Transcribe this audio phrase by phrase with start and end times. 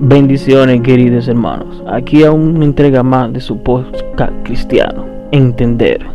[0.00, 6.06] Bendiciones queridos hermanos, aquí a una entrega más de su podcast cristiano, Entender.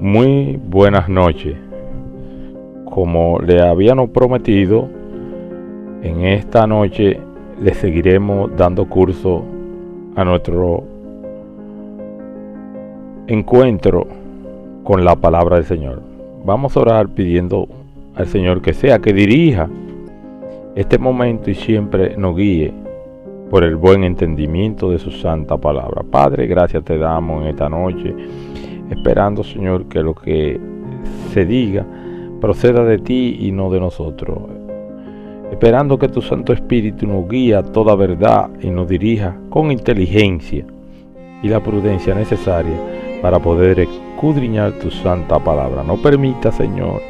[0.00, 1.56] Muy buenas noches.
[2.84, 4.88] Como le habíamos prometido,
[6.02, 7.20] en esta noche
[7.62, 9.44] le seguiremos dando curso
[10.16, 10.82] a nuestro
[13.28, 14.04] encuentro
[14.82, 16.02] con la palabra del Señor.
[16.44, 17.68] Vamos a orar pidiendo
[18.16, 19.68] al Señor que sea que dirija
[20.74, 22.72] este momento y siempre nos guíe
[23.50, 26.02] por el buen entendimiento de su santa palabra.
[26.02, 28.14] Padre, gracias te damos en esta noche,
[28.90, 30.58] esperando, Señor, que lo que
[31.32, 31.86] se diga
[32.40, 34.38] proceda de ti y no de nosotros.
[35.50, 40.64] Esperando que tu Santo Espíritu nos guíe a toda verdad y nos dirija con inteligencia
[41.42, 42.76] y la prudencia necesaria
[43.22, 45.84] para poder escudriñar tu santa palabra.
[45.84, 47.00] No permita, Señor,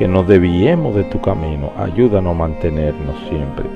[0.00, 1.72] que nos desviemos de tu camino.
[1.76, 3.66] Ayúdanos a mantenernos siempre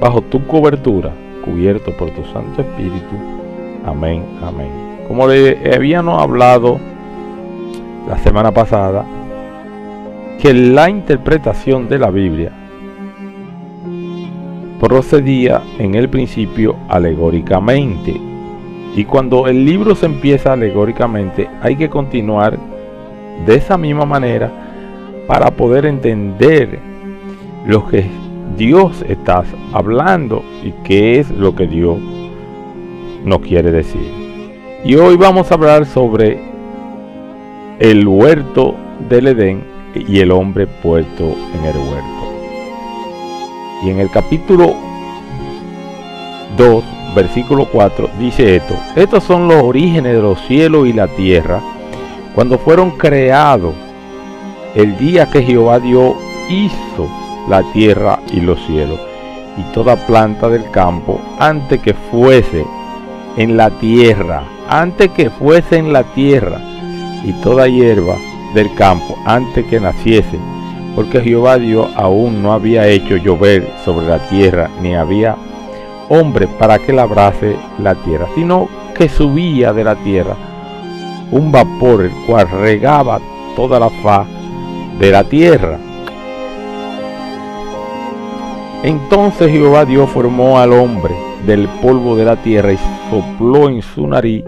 [0.00, 1.12] bajo tu cobertura,
[1.44, 3.14] cubierto por tu Santo Espíritu.
[3.84, 4.70] Amén, amén.
[5.06, 6.80] Como le habíamos hablado
[8.08, 9.04] la semana pasada,
[10.40, 12.52] que la interpretación de la Biblia
[14.80, 18.18] procedía en el principio alegóricamente.
[18.96, 22.58] Y cuando el libro se empieza alegóricamente, hay que continuar
[23.44, 24.65] de esa misma manera
[25.26, 26.78] para poder entender
[27.66, 28.06] lo que
[28.56, 31.98] Dios está hablando y qué es lo que Dios
[33.24, 34.08] nos quiere decir.
[34.84, 36.38] Y hoy vamos a hablar sobre
[37.80, 38.76] el huerto
[39.08, 42.06] del Edén y el hombre puesto en el huerto.
[43.84, 44.74] Y en el capítulo
[46.56, 48.74] 2, versículo 4, dice esto.
[48.94, 51.60] Estos son los orígenes de los cielos y la tierra
[52.34, 53.74] cuando fueron creados
[54.76, 56.14] el día que Jehová Dios
[56.50, 57.08] hizo
[57.48, 59.00] la tierra y los cielos,
[59.56, 62.66] y toda planta del campo, antes que fuese
[63.38, 66.60] en la tierra, antes que fuese en la tierra,
[67.24, 68.16] y toda hierba
[68.54, 70.38] del campo, antes que naciese,
[70.94, 75.36] porque Jehová Dios aún no había hecho llover sobre la tierra, ni había
[76.10, 80.36] hombre para que labrase la tierra, sino que subía de la tierra
[81.30, 83.20] un vapor el cual regaba
[83.56, 84.35] toda la faz
[84.98, 85.78] de la tierra.
[88.82, 91.14] Entonces Jehová Dios formó al hombre
[91.46, 92.78] del polvo de la tierra y
[93.10, 94.44] sopló en su nariz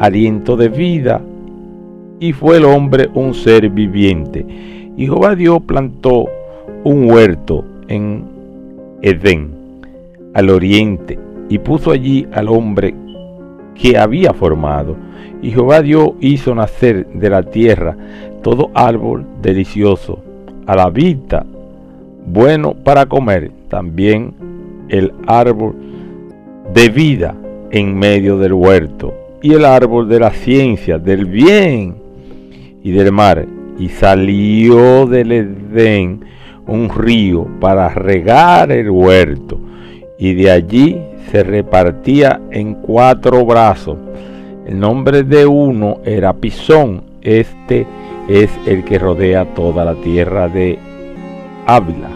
[0.00, 1.20] aliento de vida
[2.20, 4.44] y fue el hombre un ser viviente.
[4.96, 6.26] Y Jehová Dios plantó
[6.84, 8.24] un huerto en
[9.02, 9.50] Edén,
[10.32, 11.18] al oriente,
[11.48, 12.94] y puso allí al hombre
[13.74, 14.96] que había formado.
[15.42, 17.96] Y Jehová Dios hizo nacer de la tierra
[18.42, 20.22] todo árbol delicioso,
[20.66, 21.44] a la vista,
[22.26, 24.34] bueno para comer, también
[24.88, 25.74] el árbol
[26.72, 27.34] de vida
[27.70, 31.96] en medio del huerto, y el árbol de la ciencia, del bien
[32.82, 33.46] y del mar.
[33.78, 36.20] Y salió del Edén
[36.66, 39.58] un río para regar el huerto,
[40.18, 40.98] y de allí
[41.30, 43.96] se repartía en cuatro brazos.
[44.66, 47.86] El nombre de uno era Pisón, este
[48.28, 50.78] es el que rodea toda la tierra de
[51.66, 52.10] Ávila,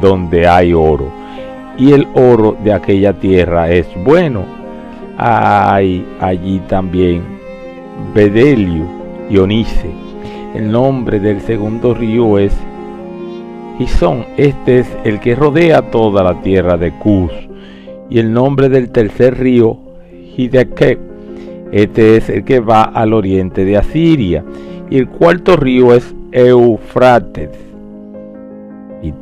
[0.00, 1.10] donde hay oro.
[1.78, 4.44] Y el oro de aquella tierra es bueno.
[5.16, 7.22] Hay allí también
[8.14, 8.84] Bedelio
[9.30, 9.90] y Onice.
[10.54, 12.54] El nombre del segundo río es
[13.78, 14.26] Gizón.
[14.36, 17.32] Este es el que rodea toda la tierra de Cus.
[18.12, 19.78] Y el nombre del tercer río,
[20.36, 20.98] Hidekep.
[21.72, 24.44] Este es el que va al oriente de Asiria
[24.90, 27.48] y el cuarto río es Eufrates.
[29.02, 29.14] Y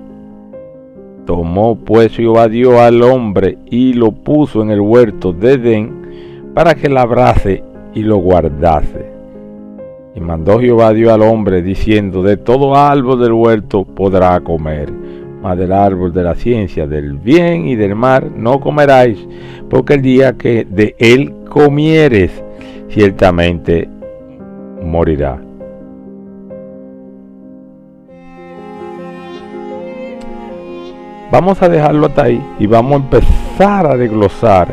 [1.24, 6.74] tomó pues Jehová dio al hombre y lo puso en el huerto de Edén para
[6.74, 7.62] que labrase
[7.94, 9.06] y lo guardase.
[10.16, 14.92] Y mandó Jehová dio al hombre diciendo, de todo árbol del huerto podrá comer,
[15.42, 19.18] mas del árbol de la ciencia, del bien y del mal no comeráis,
[19.68, 22.30] porque el día que de él comieres,
[22.88, 23.88] ciertamente
[24.82, 25.40] morirá.
[31.30, 34.68] Vamos a dejarlo hasta ahí y vamos a empezar a desglosar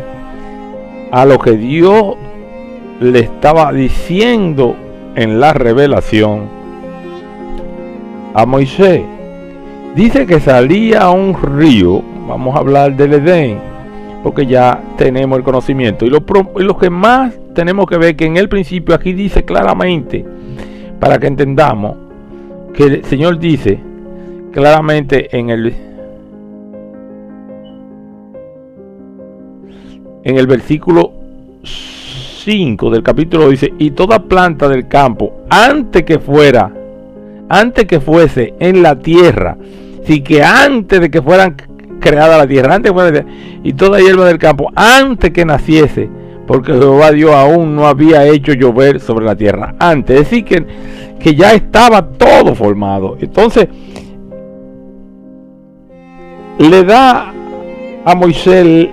[1.12, 2.16] a lo que Dios
[3.00, 4.76] le estaba diciendo
[5.16, 6.50] en la revelación
[8.34, 9.04] a Moisés.
[9.98, 13.58] Dice que salía un río, vamos a hablar del Edén,
[14.22, 16.06] porque ya tenemos el conocimiento.
[16.06, 16.24] Y lo,
[16.56, 20.24] y lo que más tenemos que ver que en el principio aquí dice claramente,
[21.00, 21.96] para que entendamos,
[22.76, 23.80] que el Señor dice,
[24.52, 25.76] claramente en el
[30.24, 31.12] en el versículo
[31.64, 36.72] 5 del capítulo dice, y toda planta del campo, antes que fuera,
[37.50, 39.58] antes que fuese en la tierra,
[40.08, 41.58] sí que antes de que fueran
[42.00, 43.26] creada la tierra, antes fuera,
[43.64, 46.10] y toda hierba del campo, antes que naciese,
[46.48, 50.66] porque Jehová Dios aún no había hecho llover sobre la tierra antes, es decir, que,
[51.20, 53.18] que ya estaba todo formado.
[53.20, 53.68] Entonces,
[56.58, 57.34] le da
[58.06, 58.90] a Moisés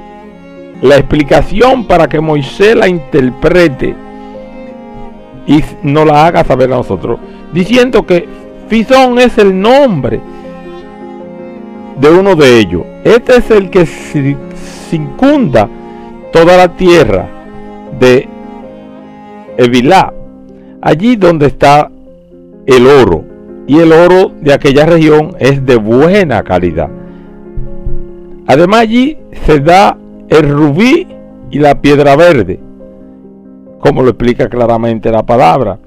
[0.83, 3.95] la explicación para que Moisés la interprete
[5.47, 7.21] y no la haga saber a nosotros,
[7.53, 8.27] diciendo que
[8.69, 10.21] Fisón es el nombre
[12.01, 12.83] de uno de ellos.
[13.05, 15.69] Este es el que circunda
[16.33, 17.29] toda la tierra
[17.99, 18.29] de
[19.57, 20.13] Evilá,
[20.81, 21.91] allí donde está
[22.67, 23.25] el oro.
[23.67, 26.91] Y el oro de aquella región es de buena calidad.
[28.47, 29.97] Además allí se da
[30.29, 31.07] el rubí
[31.51, 32.61] y la piedra verde,
[33.79, 35.79] como lo explica claramente la palabra.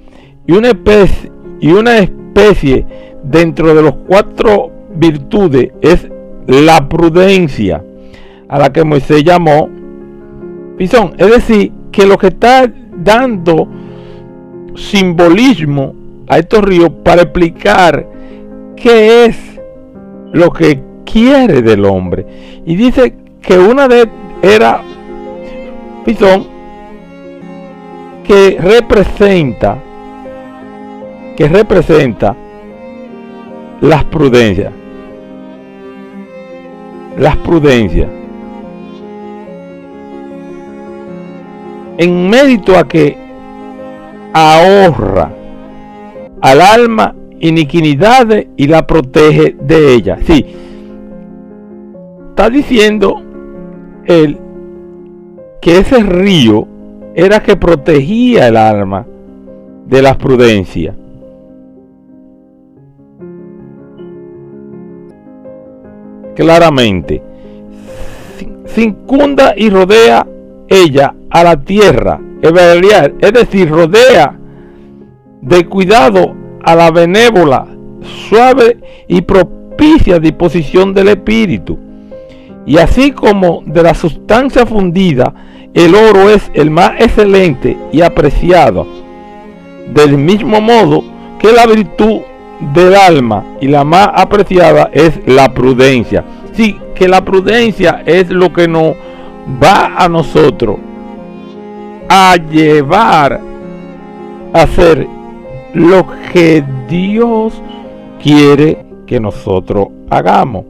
[0.48, 2.86] Y una especie, y una especie
[3.24, 6.08] dentro de los cuatro virtudes es
[6.48, 7.84] la prudencia,
[8.48, 9.70] a la que Moisés llamó
[10.78, 11.14] pisón.
[11.18, 13.68] Es decir, que lo que está dando
[14.76, 15.94] simbolismo
[16.28, 18.08] a estos ríos para explicar
[18.76, 19.38] qué es
[20.32, 22.26] lo que quiere del hombre.
[22.66, 24.08] Y dice que una de
[24.42, 24.82] era
[26.06, 26.48] Pisón
[28.24, 29.78] que representa
[31.36, 32.36] que representa
[33.82, 34.72] las prudencias.
[37.18, 38.10] Las prudencias.
[41.98, 43.18] En mérito a que
[44.34, 45.32] ahorra
[46.42, 50.18] al alma iniquidades y la protege de ella.
[50.26, 50.46] Sí,
[52.30, 53.22] está diciendo
[54.06, 54.38] él
[55.62, 56.68] que ese río
[57.16, 59.06] era que protegía el alma
[59.88, 60.96] de la prudencia.
[66.38, 67.20] Claramente,
[68.68, 70.28] circunda y rodea
[70.68, 74.38] ella a la tierra, es decir, rodea
[75.42, 77.66] de cuidado a la benévola,
[78.30, 81.80] suave y propicia disposición del espíritu
[82.68, 85.34] y así como de la sustancia fundida,
[85.74, 88.86] el oro es el más excelente y apreciado.
[89.92, 91.04] Del mismo modo
[91.40, 92.20] que la virtud
[92.60, 96.24] del alma y la más apreciada es la prudencia.
[96.54, 98.96] Sí, que la prudencia es lo que nos
[99.64, 100.78] va a nosotros
[102.10, 103.40] a llevar
[104.54, 105.08] a hacer
[105.74, 107.62] lo que Dios
[108.22, 110.66] quiere que nosotros hagamos.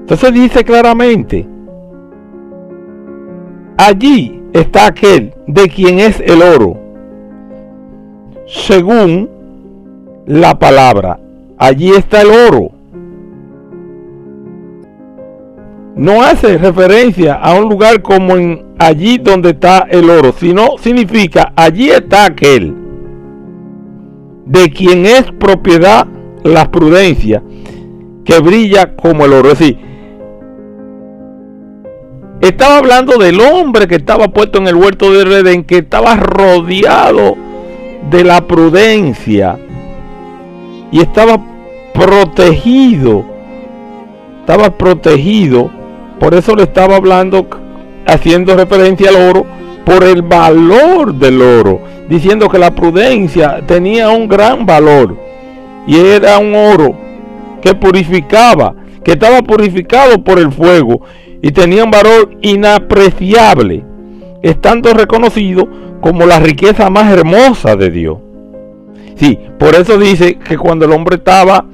[0.00, 1.46] Entonces dice claramente,
[3.76, 6.78] allí está aquel de quien es el oro,
[8.46, 9.35] según
[10.26, 11.18] la palabra.
[11.56, 12.70] Allí está el oro.
[15.94, 21.52] No hace referencia a un lugar como en allí donde está el oro, sino significa
[21.56, 22.74] allí está aquel
[24.44, 26.06] de quien es propiedad
[26.44, 27.42] la prudencia
[28.24, 29.52] que brilla como el oro.
[29.52, 29.78] Es decir,
[32.42, 37.36] estaba hablando del hombre que estaba puesto en el huerto de Redén, que estaba rodeado
[38.10, 39.58] de la prudencia
[40.90, 41.38] y estaba
[41.92, 43.24] protegido.
[44.40, 45.70] Estaba protegido.
[46.20, 47.46] Por eso le estaba hablando,
[48.06, 49.46] haciendo referencia al oro,
[49.84, 55.16] por el valor del oro, diciendo que la prudencia tenía un gran valor
[55.86, 56.96] y era un oro
[57.62, 58.74] que purificaba,
[59.04, 61.02] que estaba purificado por el fuego
[61.40, 63.84] y tenía un valor inapreciable,
[64.42, 65.68] estando reconocido
[66.00, 68.18] como la riqueza más hermosa de Dios.
[69.16, 71.64] Sí, por eso dice que cuando el hombre estaba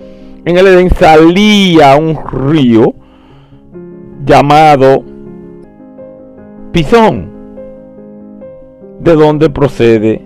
[0.44, 2.94] en el Edén salía un río
[4.24, 5.02] llamado
[6.72, 7.30] Pisón,
[9.00, 10.24] de donde procede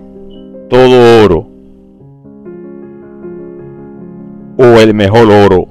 [0.69, 1.49] todo oro,
[4.59, 5.67] o el mejor oro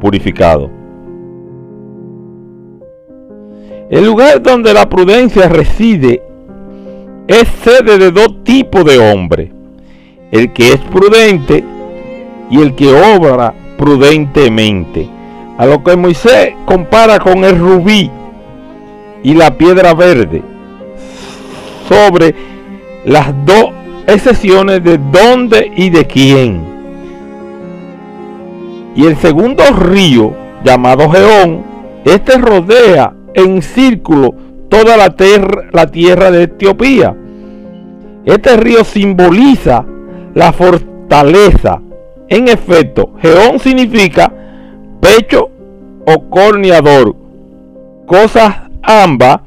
[0.00, 0.70] purificado.
[3.90, 6.22] El lugar donde la prudencia reside
[7.26, 9.57] es sede de dos tipos de hombres.
[10.30, 11.64] El que es prudente
[12.50, 15.08] y el que obra prudentemente.
[15.56, 18.10] A lo que Moisés compara con el rubí
[19.22, 20.42] y la piedra verde.
[21.88, 22.34] Sobre
[23.04, 23.70] las dos
[24.06, 26.62] excepciones de dónde y de quién.
[28.94, 31.62] Y el segundo río, llamado Geón,
[32.04, 34.34] este rodea en círculo
[34.68, 35.14] toda la,
[35.72, 37.14] la tierra de Etiopía.
[38.24, 39.84] Este río simboliza
[40.34, 41.80] la fortaleza.
[42.28, 44.32] En efecto, Geón significa
[45.00, 45.50] pecho
[46.06, 47.14] o corneador,
[48.06, 49.40] cosas ambas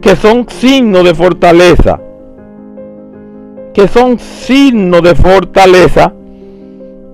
[0.00, 2.00] que son signos de fortaleza,
[3.72, 6.12] que son signos de fortaleza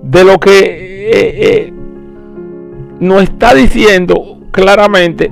[0.03, 1.73] de lo que eh, eh,
[2.99, 5.31] nos está diciendo claramente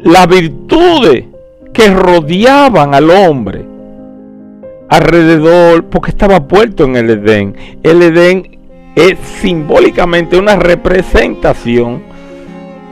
[0.00, 1.24] las virtudes
[1.72, 3.75] que rodeaban al hombre
[4.88, 7.56] alrededor, porque estaba puesto en el Edén.
[7.82, 8.58] El Edén
[8.94, 12.02] es simbólicamente una representación.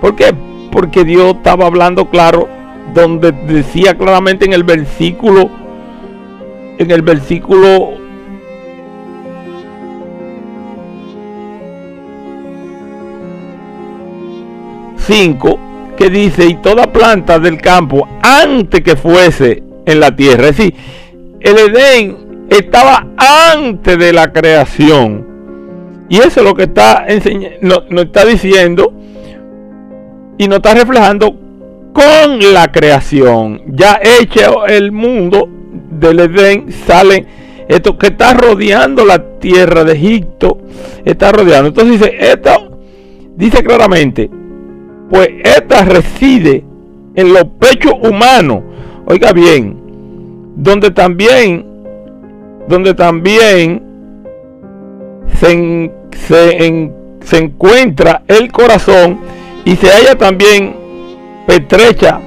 [0.00, 0.34] ¿Por qué?
[0.70, 2.48] Porque Dios estaba hablando claro,
[2.92, 5.48] donde decía claramente en el versículo,
[6.78, 7.94] en el versículo
[15.06, 15.58] 5
[15.96, 20.48] que dice, y toda planta del campo antes que fuese en la tierra.
[20.48, 20.74] Es decir,
[21.44, 25.26] el Edén estaba antes de la creación.
[26.08, 27.06] Y eso es lo que está
[27.60, 28.92] nos, está diciendo
[30.38, 31.36] y nos está reflejando
[31.92, 33.62] con la creación.
[33.68, 35.48] Ya hecho el mundo
[36.00, 37.26] del Edén, sale
[37.68, 40.58] esto que está rodeando la tierra de Egipto,
[41.04, 41.68] está rodeando.
[41.68, 42.78] Entonces dice, esto
[43.36, 44.30] dice claramente,
[45.10, 46.64] pues esta reside
[47.14, 48.62] en los pechos humanos.
[49.06, 49.83] Oiga bien,
[50.54, 51.66] donde también,
[52.68, 53.82] donde también
[55.40, 55.90] se,
[57.20, 59.18] se, encuentra el corazón
[59.64, 60.74] y se halla también
[61.46, 62.20] petrecha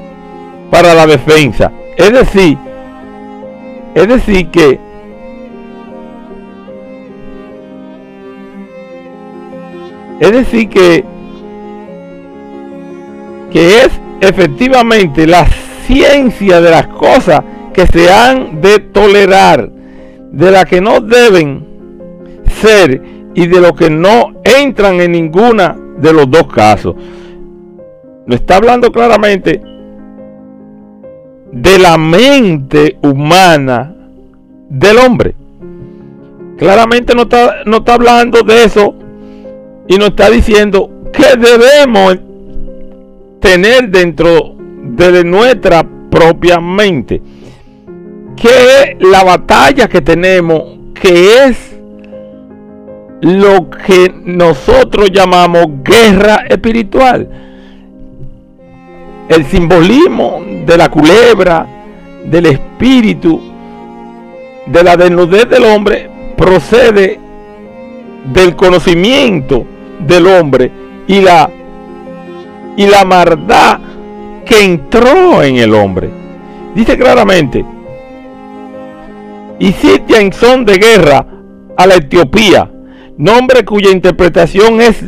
[0.70, 1.72] para la defensa.
[1.96, 2.58] Es decir,
[3.96, 4.80] es decir que
[10.20, 11.06] es decir que
[13.52, 13.90] que es
[14.22, 15.48] efectivamente la
[15.86, 17.42] ciencia de las cosas
[17.78, 19.70] que se han de tolerar,
[20.32, 21.64] de las que no deben
[22.60, 23.00] ser
[23.36, 26.96] y de lo que no entran en ninguna de los dos casos.
[28.26, 29.62] No está hablando claramente
[31.52, 33.94] de la mente humana
[34.70, 35.36] del hombre.
[36.58, 38.96] Claramente no está, no está hablando de eso
[39.88, 42.18] y nos está diciendo que debemos
[43.40, 47.22] tener dentro de nuestra propia mente.
[48.40, 50.64] Que la batalla que tenemos,
[50.94, 51.78] que es
[53.22, 57.28] lo que nosotros llamamos guerra espiritual.
[59.28, 61.66] El simbolismo de la culebra,
[62.26, 63.42] del espíritu,
[64.66, 67.20] de la desnudez del hombre, procede
[68.34, 69.66] del conocimiento
[70.00, 70.72] del hombre
[71.08, 71.50] y la
[72.76, 73.80] y la maldad
[74.46, 76.10] que entró en el hombre.
[76.76, 77.66] Dice claramente,
[79.60, 79.74] y
[80.10, 81.26] en son de guerra
[81.78, 82.70] a la Etiopía,
[83.18, 85.04] nombre cuya interpretación es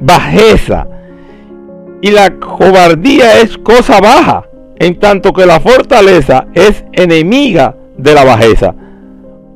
[0.00, 0.86] bajeza,
[2.00, 4.44] y la cobardía es cosa baja,
[4.76, 8.74] en tanto que la fortaleza es enemiga de la bajeza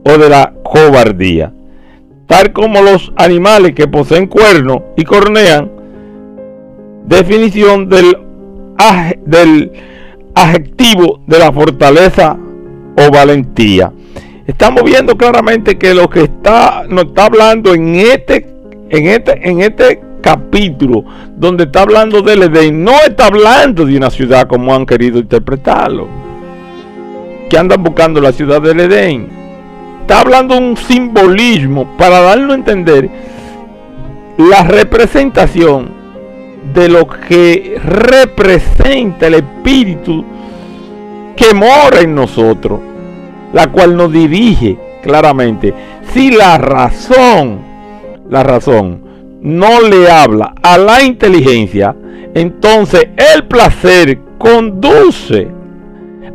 [0.05, 1.53] o de la cobardía.
[2.27, 5.71] Tal como los animales que poseen cuernos y cornean,
[7.07, 8.17] definición del
[10.35, 12.37] adjetivo de la fortaleza
[12.97, 13.93] o valentía.
[14.47, 18.47] Estamos viendo claramente que lo que está, nos está hablando en este,
[18.91, 21.05] en este, en este capítulo,
[21.37, 26.09] donde está hablando del Edén, no está hablando de una ciudad como han querido interpretarlo.
[27.51, 29.29] Que andan buscando la ciudad del Edén.
[30.01, 33.09] Está hablando de un simbolismo para darlo a entender
[34.37, 35.91] la representación
[36.73, 40.25] de lo que representa el Espíritu
[41.37, 42.81] que mora en nosotros,
[43.53, 45.73] la cual nos dirige claramente.
[46.13, 47.61] Si la razón,
[48.29, 49.01] la razón
[49.43, 51.95] no le habla a la inteligencia,
[52.35, 55.49] entonces el placer conduce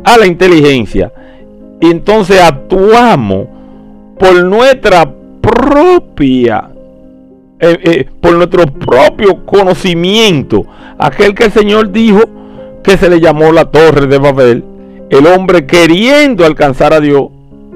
[0.04, 1.12] a la inteligencia.
[1.80, 3.48] Y entonces actuamos
[4.18, 6.70] por nuestra propia
[7.64, 10.66] eh, eh, por nuestro propio conocimiento.
[10.98, 12.22] Aquel que el Señor dijo
[12.82, 14.64] que se le llamó la torre de Babel,
[15.12, 17.26] el hombre queriendo alcanzar a Dios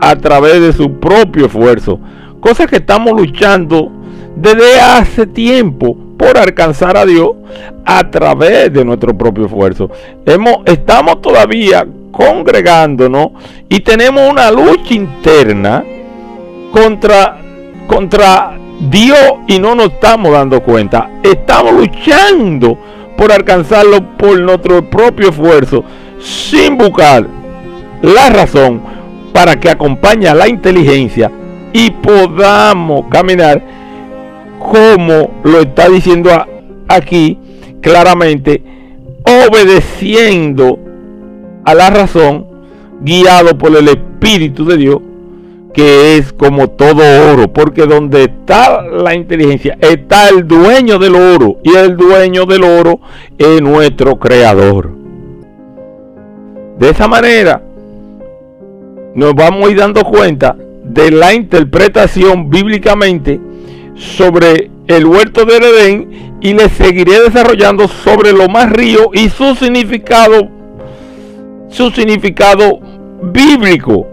[0.00, 2.00] a través de su propio esfuerzo.
[2.40, 3.92] Cosa que estamos luchando
[4.34, 7.32] desde hace tiempo por alcanzar a Dios
[7.84, 9.90] a través de nuestro propio esfuerzo.
[10.24, 13.32] Hemos, estamos todavía congregándonos
[13.68, 15.84] y tenemos una lucha interna
[16.72, 17.36] contra,
[17.86, 18.56] contra
[18.88, 19.14] dio
[19.46, 21.10] y no nos estamos dando cuenta.
[21.22, 22.78] Estamos luchando
[23.14, 25.84] por alcanzarlo por nuestro propio esfuerzo,
[26.20, 27.26] sin buscar
[28.02, 28.80] la razón
[29.32, 31.30] para que acompañe a la inteligencia
[31.72, 33.62] y podamos caminar
[34.58, 36.30] como lo está diciendo
[36.88, 37.38] aquí
[37.80, 38.62] claramente,
[39.46, 40.78] obedeciendo
[41.64, 42.46] a la razón,
[43.00, 44.98] guiado por el Espíritu de Dios,
[45.72, 51.58] que es como todo oro, porque donde está la inteligencia está el dueño del oro,
[51.62, 53.00] y el dueño del oro
[53.36, 55.05] es nuestro creador.
[56.78, 57.62] De esa manera,
[59.14, 60.54] nos vamos a ir dando cuenta
[60.84, 63.40] de la interpretación bíblicamente
[63.94, 69.54] sobre el huerto del Edén y le seguiré desarrollando sobre lo más río y su
[69.54, 70.48] significado,
[71.70, 72.78] su significado
[73.22, 74.06] bíblico,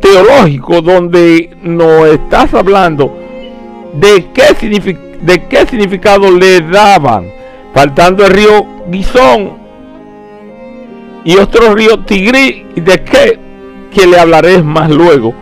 [0.00, 3.14] teológico, donde nos estás hablando
[4.00, 7.30] de qué, significado le daban,
[7.74, 9.57] faltando el río Guisón
[11.28, 13.38] y otro río Tigrí, de qué
[13.90, 15.34] que le hablaré más luego,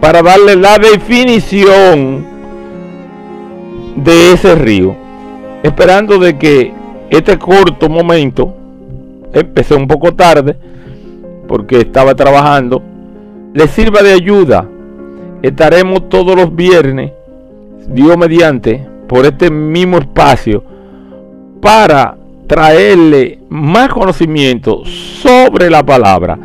[0.00, 2.26] para darle la definición
[3.94, 4.96] de ese río,
[5.62, 6.72] esperando de que
[7.10, 8.56] este corto momento,
[9.32, 10.56] empecé un poco tarde,
[11.46, 12.82] porque estaba trabajando,
[13.52, 14.68] le sirva de ayuda.
[15.42, 17.12] Estaremos todos los viernes,
[17.86, 20.64] Dios mediante, por este mismo espacio,
[21.60, 22.16] para
[22.46, 26.38] traerle más conocimiento sobre la palabra.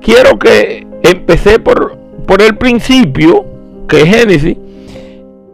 [0.00, 3.44] Quiero que empecé por, por el principio,
[3.88, 4.56] que es Génesis,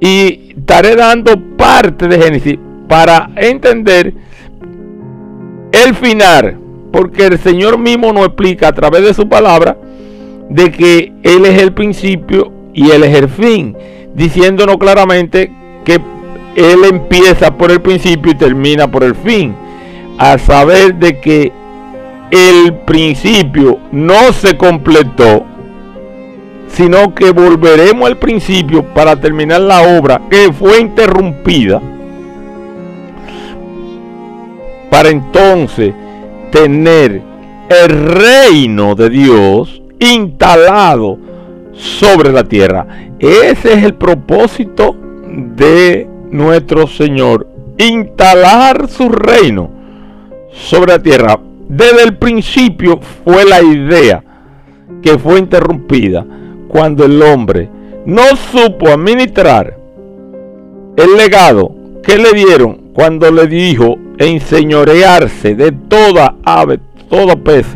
[0.00, 2.58] y estaré dando parte de Génesis
[2.88, 4.12] para entender
[5.72, 6.58] el final,
[6.92, 9.76] porque el Señor mismo nos explica a través de su palabra
[10.48, 13.76] de que Él es el principio y Él es el fin,
[14.14, 15.50] diciéndonos claramente
[15.84, 16.00] que
[16.56, 19.54] Él empieza por el principio y termina por el fin,
[20.18, 21.52] a saber de que
[22.30, 25.44] el principio no se completó
[26.74, 31.80] sino que volveremos al principio para terminar la obra que fue interrumpida,
[34.90, 35.94] para entonces
[36.50, 37.22] tener
[37.68, 41.16] el reino de Dios instalado
[41.72, 42.86] sobre la tierra.
[43.20, 44.96] Ese es el propósito
[45.28, 47.46] de nuestro Señor,
[47.78, 49.70] instalar su reino
[50.54, 51.38] sobre la tierra.
[51.68, 54.22] Desde el principio fue la idea
[55.02, 56.24] que fue interrumpida
[56.68, 57.68] cuando el hombre
[58.06, 59.76] no supo administrar
[60.96, 67.66] el legado que le dieron cuando le dijo enseñorearse de toda ave, todo pez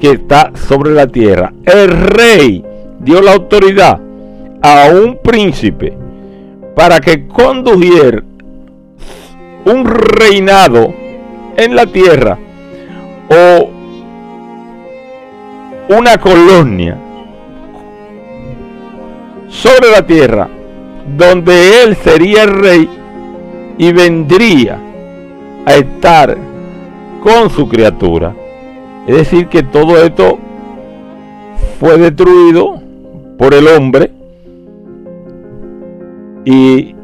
[0.00, 1.52] que está sobre la tierra.
[1.64, 2.64] El rey
[3.00, 4.00] dio la autoridad
[4.62, 5.96] a un príncipe
[6.74, 8.22] para que condujera
[9.64, 10.94] un reinado
[11.58, 12.38] en la tierra
[13.28, 13.68] o
[15.88, 16.96] una colonia
[19.48, 20.48] sobre la tierra,
[21.16, 22.88] donde él sería el rey
[23.76, 24.78] y vendría
[25.66, 26.36] a estar
[27.22, 28.34] con su criatura.
[29.06, 30.38] Es decir, que todo esto
[31.80, 32.80] fue destruido
[33.36, 34.12] por el hombre
[36.44, 36.94] y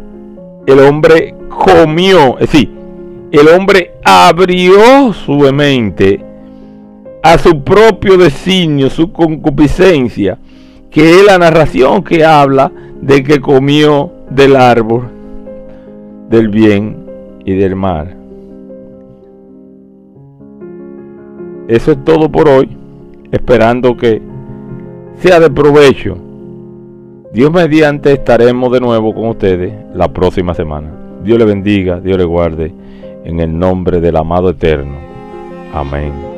[0.67, 2.84] el hombre comió, es decir,
[3.39, 6.21] el hombre abrió su mente
[7.23, 10.39] a su propio designio, su concupiscencia
[10.91, 12.71] que es la narración que habla
[13.01, 15.09] de que comió del árbol
[16.31, 16.97] del bien
[17.45, 18.17] y del mal.
[21.67, 22.77] Eso es todo por hoy,
[23.33, 24.23] esperando que
[25.19, 26.17] sea de provecho.
[27.33, 30.91] Dios mediante estaremos de nuevo con ustedes la próxima semana.
[31.25, 32.73] Dios le bendiga, Dios le guarde,
[33.25, 34.97] en el nombre del amado eterno.
[35.73, 36.34] Amén.